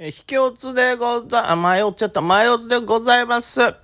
[0.00, 2.20] えー、秘境津でござ、あ、迷っちゃった。
[2.20, 3.74] 迷っでございます。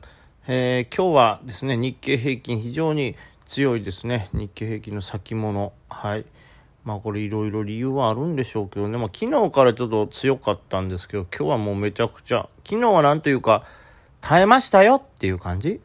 [0.46, 4.28] えー、今日はですね、日経平均非常に強いですね。
[4.32, 5.72] 日経平均の先物。
[5.88, 6.24] はい。
[6.84, 8.96] まあこれいろいろ理由はあるんでしょうけどね。
[8.96, 13.64] まあ昨日からちょっと強かったんですけど、今日はもうめちゃくちゃ、昨日はなんというか、
[14.20, 15.80] 耐えましたよっていう感じ？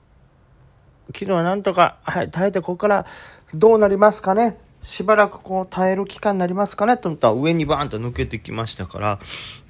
[1.07, 3.07] 昨日はなんとか、はい、耐えてここから
[3.55, 4.59] どうなりますかね？
[4.89, 9.19] しばらくこう耐える期間になりますかねと思ったら上にバーンと抜けてきましたから、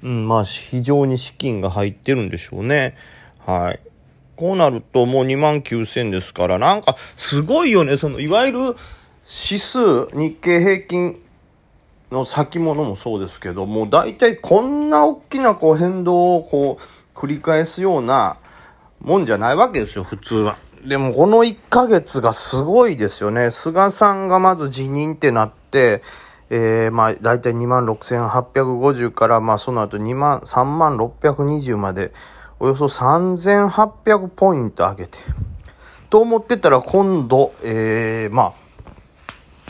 [0.02, 2.96] うん、まあ非常に資金が入ってるんでしょうね。
[3.38, 3.80] はい。
[4.36, 7.98] こうなるともう2万9000ですから、なんかすごいよね。
[7.98, 8.58] その、いわゆる
[9.28, 11.20] 指数、日経平均
[12.10, 18.38] の先物もそうですけど、もう大体こんな大きなこう変動をこう繰り返すような
[19.02, 20.56] もんじゃないわけですよ、普通は。
[20.84, 23.50] でもこの1ヶ月がすごいですよね。
[23.50, 26.02] 菅さんがまず辞任ってなって、
[26.48, 32.12] えー、まあ大体26,850からまあその後2万、3万620まで
[32.58, 35.18] およそ3,800ポイント上げて。
[36.08, 38.54] と思ってたら今度、えー、ま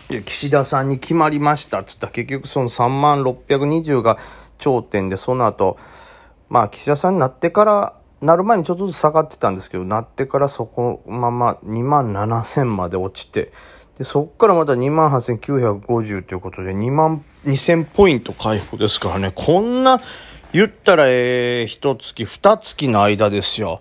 [0.08, 4.18] あ、岸田さんに決まりましたっつったら結局その3万620が
[4.58, 5.76] 頂点でその後、
[6.48, 13.52] まあ岸田さんになってからなる前にちょっとずつ下がってたんですけど、なってからそこまま2万7000まで落ちて、
[13.98, 20.00] で、そっからまた2万8950ということで2万2000ポイント回復ですからね、こんな、
[20.52, 23.80] 言ったらええー、一月、二月の間ですよ。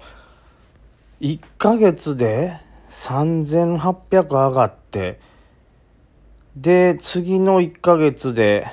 [1.20, 5.20] 1ヶ月で3800上がって、
[6.56, 8.68] で、次の1ヶ月で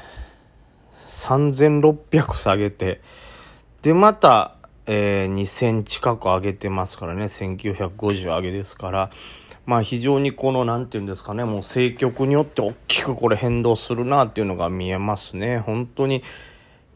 [1.11, 3.00] 3600下げて、
[3.83, 4.55] で、また
[4.86, 9.10] えー、2000近く上げてますからね、1950上げですから、
[9.64, 15.58] まあ非常にこの、なんていうんですかね、もう政局によって大きくこれ変動するなっていうのが見えますね。
[15.58, 16.22] 本当に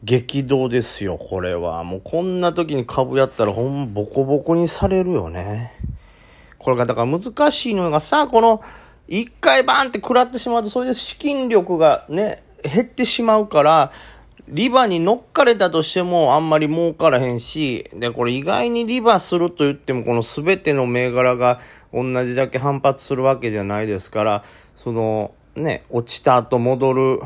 [0.03, 1.83] 激動ですよ、これは。
[1.83, 5.73] もうこんな時に株やったらほんボコボコにされるよね。
[6.57, 8.61] これがだから難しいのがさ、この、
[9.07, 13.91] 一回バーンって食らってしまうと、それで資金力がね、減ってしまうから、
[14.51, 21.61] リバに乗っかれたとしてもあんまり儲からへんし、で、これ意外にリバすると言っても、この全ての銘柄が
[21.93, 24.43] 同じだけ反発するわけじゃないですから、
[24.75, 27.21] その、ね、落ちた後戻る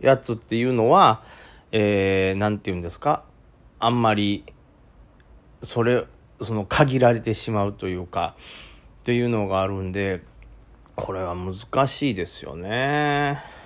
[0.00, 1.22] やつっていうのは、
[1.72, 3.24] えー、なんて言うんですか、
[3.78, 4.44] あんまり、
[5.62, 6.06] それ、
[6.40, 8.34] その限られてしまうというか、
[9.02, 10.22] っていうのがあるんで、
[10.96, 13.61] これは難しいですよね。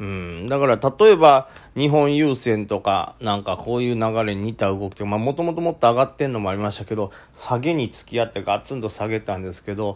[0.00, 0.48] うん。
[0.48, 9.94] だから、例えば、日本郵船とか、なんかこういう流れに似た動きとか、まあ、もともともっと上がってんのもありましたけど、下げに付き合ってガツンと下げたんですけど、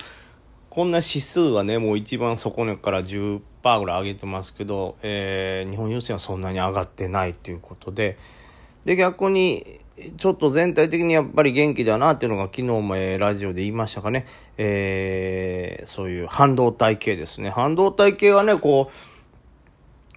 [0.70, 3.40] こんな指数はね、もう一番底根から10%
[3.80, 8.16] ぐらい上げてますけど、えー、日本郵船はそんなに上がってないっていうことで、
[8.84, 9.80] で、逆に、
[10.16, 14.26] ちょっと全体的にやっぱり元気だなっていうのが昨日も、え、ラジオで言いましたかね、
[14.56, 17.50] えー、そういう半導体系ですね。
[17.50, 19.17] 半導体系はね、こう、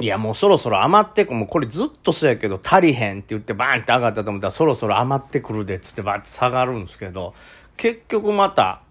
[0.01, 7.35] いや、もうそろそろ余ってく、もうこれずっとそうやけど足りへんって言ってバーンって上がったと思ったらそろそろ余ってくるでっつってバーって下がるんですけど、
[7.77, 8.81] 結局また、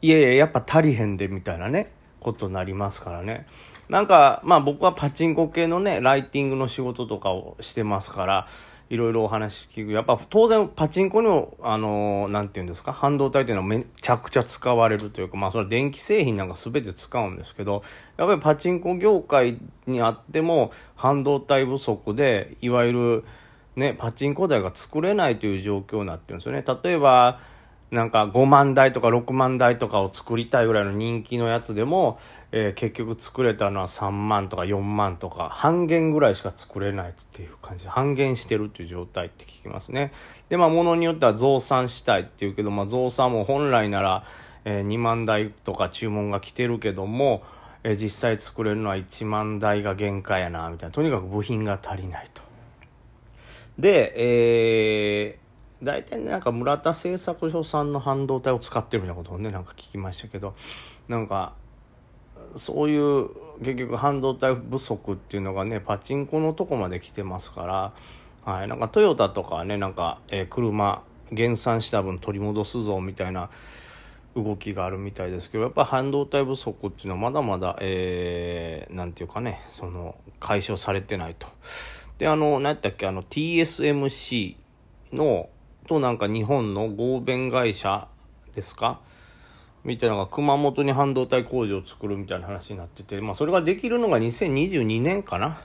[0.00, 3.46] いやいや、やっぱ足りへんでみたいなね、ことになりますからね。
[3.88, 8.46] なんか、まあ僕はパチンコ系のね、ライティングの仕事とかをしてますから、
[8.92, 9.92] いろいろお話聞く。
[9.92, 17.82] やっぱ当然パチンコの、あのー、なんて言うんですか、半導体というのはめちゃくちゃ使われるというか、まあそれは電気製品なんか全て使うんですけど、
[18.18, 23.24] やっぱりパチンコ業界にあっても半導体不足で、いわゆる
[23.76, 26.62] ね、パチンコ台が作れないという状況になってるんですよね。
[26.84, 27.40] 例えば、
[27.92, 32.18] なんか5万台とか6万台とかを作りたいぐらいの人気のやつでも、
[32.50, 40.10] えー、結局作れたのは3万とか4万とか半減ぐらいしか作れないっていう感じで半減してるっていう状態って聞きますね。
[40.48, 44.24] で、まあ物によっては増産したいっていうけど、まあ増産も本来なら、
[44.64, 47.42] えー、2万台とか注文が来てるけども、
[47.84, 50.94] えー、実際作れるのは1万台が限界やな、みたいな。
[50.94, 52.40] とにかく部品が足りないと。
[53.78, 55.41] で、えー、
[55.82, 60.54] 大体なんか村田製作所さんの半導体を使ってるみたいなことをねなんか聞きましたけど
[61.08, 61.54] なんか
[62.56, 63.30] そういう
[63.60, 67.94] 結局半導体不足っていうのがねパチンコのとこまで来てますか
[68.44, 71.02] ら、はい、なんかトヨタとかねなんか、えー、車
[71.32, 73.50] 減産した分取り戻すぞみたいな
[74.36, 81.46] 動きがあるみたいですけどやっぱ半導体不足っていうのはまだまだ、えー、ていうかねその解消されてないと。
[82.18, 84.56] であの何やったっけあの TSMC
[85.12, 85.48] の
[85.92, 88.08] となんか日本の合弁会社
[88.54, 89.00] ですか？
[89.84, 95.60] みたいなのが熊本に半導体工場を作るみたいな話になってて、まあそれができるのが2022年かな。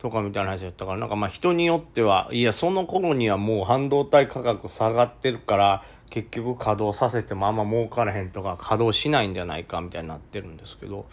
[0.00, 11.06] とかみたいな話だったから、なんかまあ人によっては、いや、その頃にはもう半導体価格下がってるから、結局稼働させてもあんま儲からへんとか稼働しないんじゃないかみたいになってるんですけど、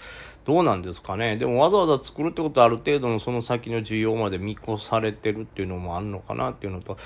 [0.46, 1.38] どうなんですかね？
[1.38, 6.98] でもわざわざ作るってことはある程度のその先の需要まで見越されてるっていうのもあるのかなっていうのと、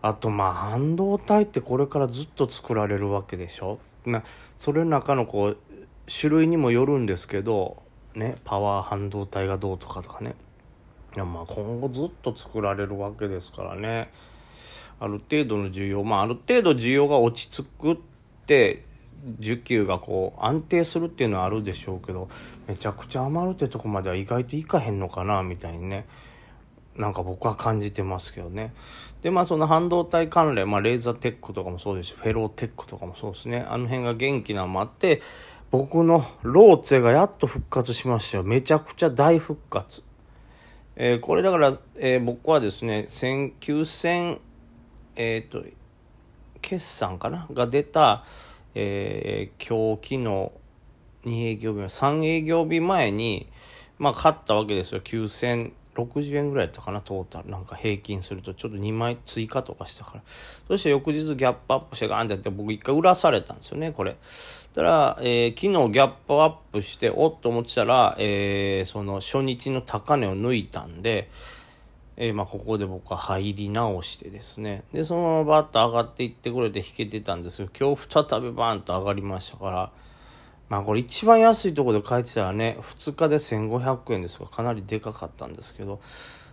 [0.00, 3.80] あとまあ半導体ってこれからずっと作られるわけでしょ？
[4.06, 4.22] な
[4.56, 5.56] それの中のこう、
[6.06, 7.82] 種類にもよるんですけど、
[8.14, 10.36] ね、パワー半導体がどうとかとかね。
[11.16, 14.10] いやまあ今後ずっと作られるわけですからね。
[15.00, 17.96] ある程度の需要、まあある程度需要が落ち着くっ
[18.46, 18.84] て、
[19.40, 22.28] 需給がこう安定するっていうのはあるでしょうけど、
[22.66, 26.06] めちゃくちゃ余るってとこまでは意外といかへんのかな、みたいにね。
[26.96, 28.74] なんか僕は感じてますけどね。
[29.22, 33.66] で、まあその半導体関連、まあレーザーテックとかもそうですし、フェローテックとかもそうですね。
[33.68, 35.22] あの辺が元気なのもあって、
[35.70, 38.44] 僕のローツェがやっと復活しましたよ。
[38.44, 40.02] めちゃくちゃ大復活。
[40.96, 44.40] えー、これだから、えー、僕はですね、9000、
[45.16, 45.64] えっ、と、
[46.60, 47.46] 決算かな？
[47.52, 48.24] が出た、
[48.74, 53.48] えー、今日、昨日、2営業日、3営業日前に、
[53.98, 55.00] まあ、買ったわけですよ。
[55.00, 57.50] 9000、60円ぐらいやったかな、トータル。
[57.50, 60.22] なんか平均すると、ちょっと2枚追加とかしたから。
[60.68, 64.16] そして翌日ギャップアップしてガーンってやって、僕一回売らされたんですよね、これ。
[64.74, 71.28] たら、えー、昨日ギャップアップして、おっと思ってたら、えー、その初日の高値を抜いたんで、
[72.16, 74.84] えー、まあ、ここで僕は入り直してですね。
[74.92, 79.90] で、そのままバッと上がっていってくれて引けてたんですけど、今日再びバーンと上がりましたから、
[80.70, 86.00] まあこれ一番安いところで買えてたらね、2日で1500円ですが、かなりでかかったんですけど、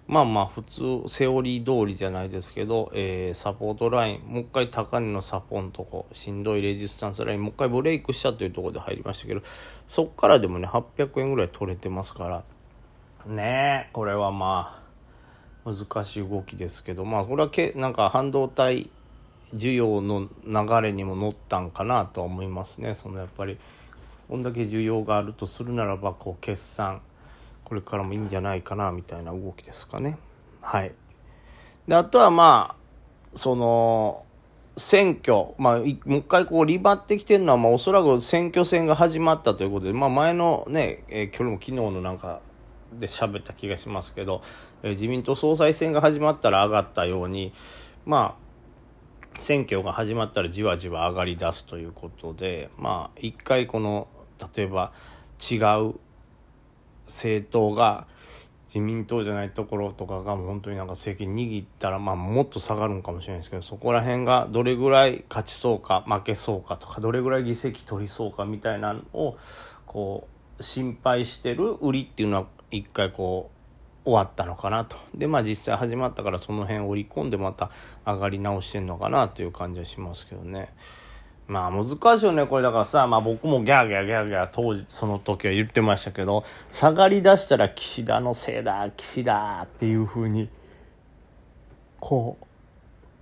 [0.07, 9.41] まあまあ普通、セオリー通りじゃないですけど、えー、サポートライン、もう一回高値のサポンとこ、しんどいレジスタンスライン、もう一回ブレイクしたというところで入りましたけど、
[9.85, 14.81] そっからでもね、800円ぐらい取れてますから、ねえ、これはま
[15.65, 18.89] あ、難しい動きですけど、まあこれはけ、なんか半導体
[19.53, 22.93] 需要の流れにも乗ったんかなとは思いますね。
[22.95, 23.57] そのやっぱり、
[24.27, 27.01] こんだけ需要があるとするならばこう決算
[27.63, 30.17] これからもいいんじゃないかなみたいな動きですかね。
[30.61, 30.93] はい。
[31.87, 32.75] であとはま
[33.33, 34.25] あその
[34.77, 42.41] 選挙、まあ、もう一回こうリバってきてるのは、まあ、おそらく選挙戦が始まったということで、まあ、前のね、えー、今日も昨日のなんか
[42.93, 44.43] で喋った気がしますけど、
[44.83, 47.53] えー、自民党総裁選が始まったら上がったように、
[48.05, 48.37] ま
[49.35, 54.07] あ、選挙が始まったらじわじわ上がり出すということで、まあ、一回この
[54.55, 54.91] 例えば
[55.51, 55.95] 違う
[57.05, 58.07] 政党が
[58.67, 69.37] 自民党じゃないところとかが本当になんか政権握ったらまあもっと下がるんかもしれないですけどそこら辺がどれぐらい勝ちそうか負けそうかとかどれぐらい議席取りそうかみたいなのを
[69.85, 70.27] こ
[70.59, 73.51] う心配してる売りっていうのは一回こ
[74.03, 77.71] う終わったのかなとでまあ実際始まったからその辺織り込んでまた
[78.05, 80.73] 上がり直してんのかなという感じはしますけどね。
[81.47, 90.49] まあ難しいよね、これだからさ、まあ僕もギャーギャーギャーギャー当時、その時は言ってましたけど、下がり出したら岸田のせいだ、岸田っていう風に、
[92.01, 92.37] こ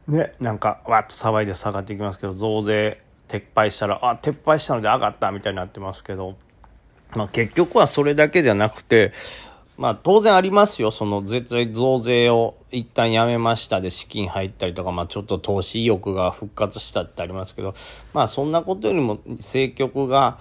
[0.07, 6.35] う、ね、なんかわっと騒いで下がっていきますけど、増税撤廃したら、あ、撤廃したので上がったみたいになってますけど、
[7.15, 9.13] まあ結局はそれだけじゃなくて、
[9.77, 10.89] まあ当然ありますよ。
[10.89, 17.73] その絶対増税を一旦やめましたで資金入ったりとか、まあちょっと投資意欲が復活したってありますけど、
[18.13, 20.39] まあそんなことよりも政局が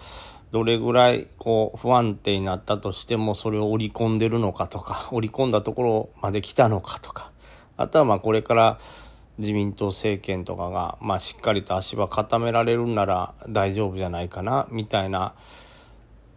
[0.53, 7.33] どれぐらいこう不安定になったとしてもそれを織り込んでるのかとか、織り込んだところまで来たのかとか、
[7.76, 8.79] あとはまあこれから
[9.38, 15.35] 自民党政権とかがまあしっかりと足場固められるなら大丈夫じゃないかな、みたいな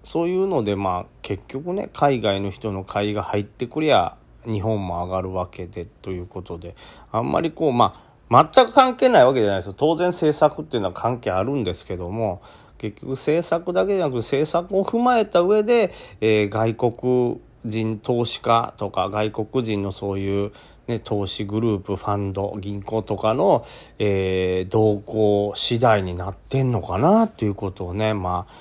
[0.03, 4.15] そういうのでまあ結局ね海外の人の買いが入ってくりゃ
[4.47, 6.75] 日本も上がるわけでということで
[7.11, 9.75] あんまりこうまあ全く関係ないわけじゃないですよ。
[9.77, 12.41] 当然政策っていうのは関係あるんですけども
[12.77, 20.51] 結局政策だけじゃなく政策を踏まえた上で、えー、外国人投資家とか外国人のそういう
[20.87, 23.65] ね、投資グループ、ファンド、銀行とかの、
[23.99, 28.53] えー、動向次第になってんのかなということをね、まあ、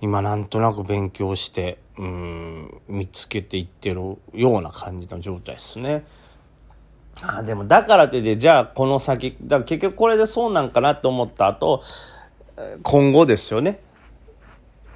[0.00, 6.04] 今なんとなく勉強して、うん、見つけていってるような感じの状態ですね。
[7.22, 11.82] あでもだからって、じゃあこの先、だ結局これでそうなんかなと思った後、
[12.82, 13.80] 今後ですよね。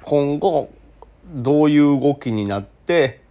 [0.03, 0.69] 今後、
[1.25, 3.21] どういう動きになって、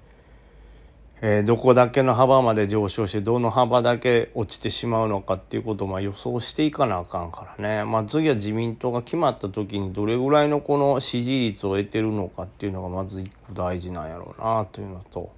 [1.20, 15.32] えー、どこだけの幅まで上昇してどの幅だけ落ちてしまうのかっていうことをまあ予想していかなあかんからね、まあ、次は自民党が決まった時にどれぐらいのこの支持率を得てるのかっていうのがまず一個大事なんやろうなというのと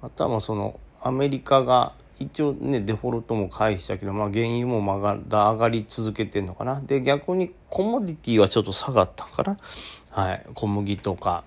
[0.00, 6.80] あとはもうそのアメリカが一応ね、デフォルトも回避したけど、まあ原油もまだ上がり続けてんのかな。
[6.84, 9.58] で、逆にコモディティはちょっと下がったかな。
[10.10, 10.46] はい。
[10.54, 11.44] 小麦とか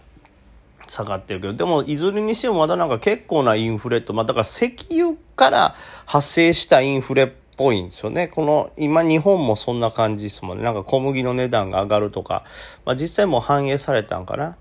[0.91, 8.27] 下がってるけど、でもいずれにしてもまだなんか結構なインフレと、まあだから石油から発生したインフレっぽいんですよね。
[8.27, 10.63] この、今日本もそんな感じですもんね。
[10.63, 12.43] なんか小麦の値段が上がるとか、
[12.85, 14.57] まあ実際もう反映されたんかな。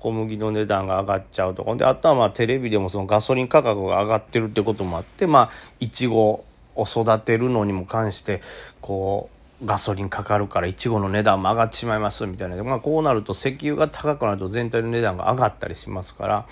[0.00, 1.74] 小麦の値段が上がっちゃうとか。
[1.76, 6.44] で、あとはまあテレビでもそのガソリン価格が上がってるってこともあって、まあ、いちご
[6.76, 8.40] を育てるのにも関して、
[8.80, 12.62] こう、ガソリンかかるからいちごの値段も上がってしまいますみたいな。
[12.62, 16.46] まあこうなると石油が高くなると全体の値段が上がったりしますから、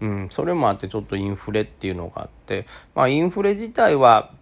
[0.00, 4.32] うん、それもあってちょっとインフレっていうのがあって、まあインフレ自体は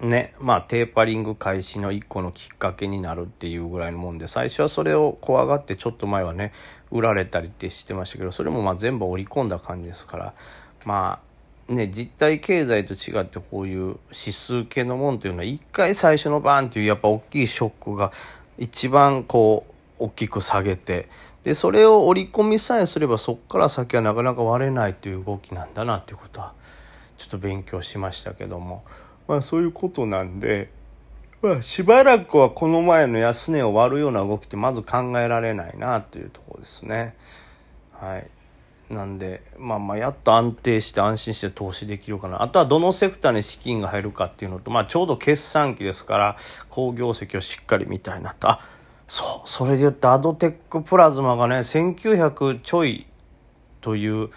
[0.00, 6.52] ね、まあテーパリング開始の一個のきっかけになるっていうぐらいのもんで、最初はそれを怖がってちょっと前はね、
[6.90, 10.34] 売られたりってしてましたけどそれもまあ全部織り込んだ感じですから。
[10.84, 11.25] まあ
[11.68, 18.12] ね実体経済と違ってこういう指数系のもんというのは一回最初のバーンっていうやっぱ大きいショックが
[18.58, 19.66] 一番こ
[19.98, 21.08] う大きく下げて
[21.42, 26.52] でそれを織り込みさえすればそこから先はなかなか割れないという動きなんだなっていうことは
[27.18, 28.84] ちょっと勉強しましたけども
[29.28, 30.74] まあそういうことなんで。
[31.42, 37.14] まあ、しばらくはこの前の安値を割るような動きってまず考えられないなというところですね。
[37.92, 38.26] はい。
[38.90, 42.42] なんで、まあまあ、やっと安定して安心して投資できるかな。
[42.42, 46.36] あとはどのセクターに資金が入るかっていうのと、まあちょうど決算期ですから、
[46.70, 48.48] 好業績をしっかり見たいなと。
[48.48, 48.60] あ、
[49.08, 53.06] そう、それで言ってアドテックプラズマがね、1900ちょい
[53.80, 54.30] という、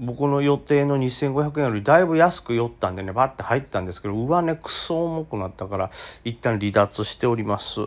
[0.00, 5.90] 僕の予定の2500円よりだいぶ安く寄ったんでねバッて入ったんですけど上値クソ重くなったから
[6.24, 7.80] 一旦離脱しております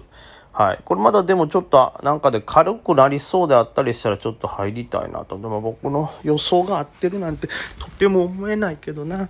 [0.54, 0.80] はい。
[0.84, 5.38] これまだでもちょっとなんかで軽くなりそうであったりしたらちょっと入りたいなと。
[5.38, 7.48] でも僕の予想が合ってるなんて
[7.80, 9.30] とても思えないけどな。